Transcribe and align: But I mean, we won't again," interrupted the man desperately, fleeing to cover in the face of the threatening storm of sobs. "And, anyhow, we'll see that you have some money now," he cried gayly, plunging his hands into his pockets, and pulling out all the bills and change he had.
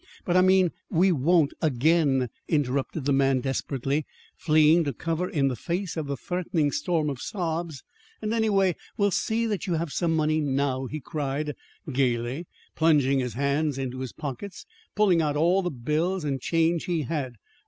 But 0.25 0.35
I 0.35 0.41
mean, 0.41 0.71
we 0.89 1.11
won't 1.11 1.53
again," 1.61 2.29
interrupted 2.47 3.05
the 3.05 3.13
man 3.13 3.39
desperately, 3.39 4.07
fleeing 4.35 4.83
to 4.85 4.93
cover 4.93 5.29
in 5.29 5.47
the 5.47 5.55
face 5.55 5.95
of 5.95 6.07
the 6.07 6.17
threatening 6.17 6.71
storm 6.71 7.07
of 7.07 7.21
sobs. 7.21 7.83
"And, 8.19 8.33
anyhow, 8.33 8.71
we'll 8.97 9.11
see 9.11 9.45
that 9.45 9.67
you 9.67 9.73
have 9.75 9.93
some 9.93 10.15
money 10.15 10.39
now," 10.41 10.87
he 10.87 10.99
cried 11.01 11.53
gayly, 11.93 12.47
plunging 12.75 13.19
his 13.19 13.35
hands 13.35 13.77
into 13.77 13.99
his 13.99 14.11
pockets, 14.11 14.65
and 14.89 14.95
pulling 14.95 15.21
out 15.21 15.35
all 15.37 15.61
the 15.61 15.69
bills 15.69 16.23
and 16.23 16.41
change 16.41 16.85
he 16.85 17.03
had. 17.03 17.35